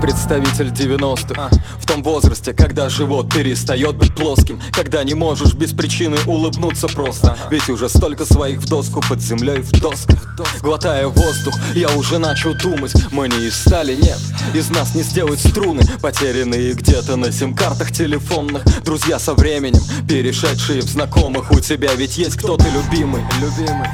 [0.00, 6.16] представитель 90-х В том возрасте, когда живот перестает быть плоским Когда не можешь без причины
[6.26, 7.36] улыбнуться просто.
[7.50, 10.36] Ведь уже столько своих в доску под землей в досках.
[10.62, 14.18] Глотая воздух, я уже начал думать Мы не из стали, нет,
[14.54, 18.62] из нас не сделать струны Потерянные где-то на сим-картах телефонных.
[18.84, 23.88] Друзья со временем, перешедшие в знакомых У тебя ведь есть кто-то любимый, любимый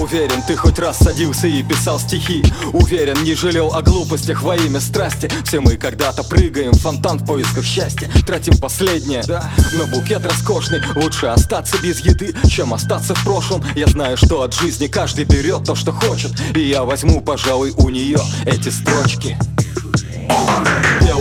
[0.00, 2.44] Уверен, ты хоть раз садился и писал стихи.
[2.72, 5.30] Уверен, не жалел о глупостях во имя страсти.
[5.44, 8.10] Все мы когда-то прыгаем в фонтан в поисках счастья.
[8.26, 10.80] Тратим последнее, да, но букет роскошный.
[10.94, 13.64] Лучше остаться без еды, чем остаться в прошлом.
[13.74, 16.32] Я знаю, что от жизни каждый берет то, что хочет.
[16.54, 19.36] И я возьму, пожалуй, у нее эти строчки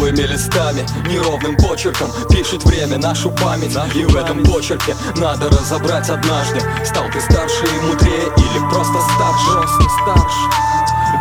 [0.04, 3.78] Белыми листами, неровным почерком Пишет время нашу память.
[3.96, 9.52] И в этом почерке надо разобрать однажды Стал ты старше и мудрее или просто старше?
[9.54, 10.50] Просто старше.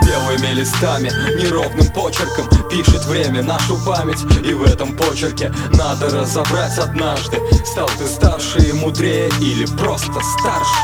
[0.04, 4.20] Белыми листами, неровным почерком Пишет время нашу память.
[4.44, 10.74] И в этом почерке надо разобрать однажды Стал ты старше и мудрее или просто старше?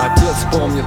[0.00, 0.84] Отец помнит,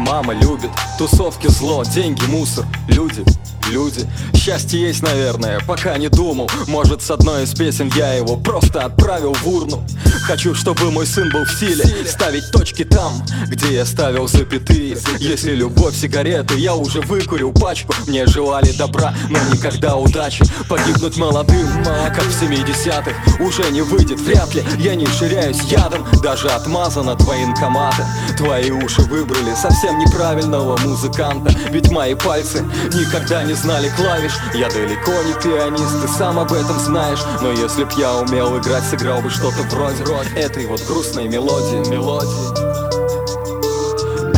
[0.00, 3.24] мама любит Тусовки зло, деньги мусор, люди
[3.70, 6.50] люди Счастье есть, наверное, пока не думал.
[6.66, 9.84] Может, с одной из песен я его просто отправил в урну.
[10.22, 14.96] Хочу, чтобы мой сын был в силе Ставить точки там, где я ставил запятые.
[15.18, 17.94] Если любовь сигареты, я уже выкурил пачку.
[18.06, 20.44] Мне желали добра, но никогда удачи.
[20.68, 26.48] Погибнуть молодым, как в 70-х Уже не выйдет, вряд ли Я не ширяюсь ядом, даже
[26.48, 28.04] отмазано твои инкоматы
[28.36, 31.52] Твои уши выбрали совсем неправильного музыканта.
[31.70, 32.62] Ведь мои пальцы
[32.94, 34.32] никогда не знали клавиш.
[34.54, 37.20] Я далеко не пианист, ты сам об этом знаешь.
[37.40, 42.80] Но если б я умел играть, сыграл бы что-то вроде Этой вот грустной мелодии, мелодии.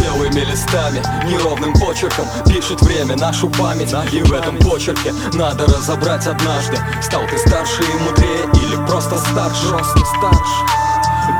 [0.01, 3.95] Белыми листами, неровным почерком Пишет время нашу память.
[4.13, 9.69] И в этом почерке надо разобрать однажды Стал ты старше и мудрее или просто старше?
[9.69, 10.82] Просто старше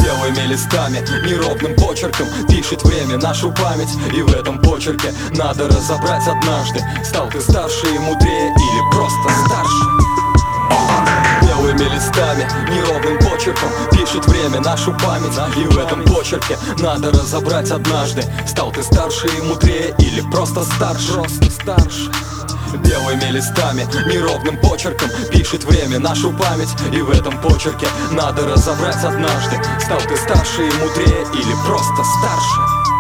[0.03, 3.91] Белыми листами, неровным почерком Пишет время нашу память.
[4.13, 9.85] И в этом почерке надо разобрать однажды Стал ты старше и мудрее или просто старше.
[11.43, 15.39] Белыми листами, неровным почерком Пишет время нашу память.
[15.57, 21.13] И в этом почерке надо разобрать однажды Стал ты старше и мудрее или просто старше.
[21.13, 22.11] Просто старше
[22.79, 26.75] Белыми листами, неровным почерком Пишет время нашу память.
[26.93, 32.92] И в этом почерке надо разобрать однажды Стал ты старше и мудрее или просто старше